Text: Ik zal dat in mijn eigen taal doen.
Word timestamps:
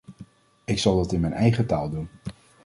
Ik 0.65 0.79
zal 0.79 0.97
dat 0.97 1.11
in 1.11 1.19
mijn 1.19 1.33
eigen 1.33 1.65
taal 1.65 1.89
doen. 1.89 2.09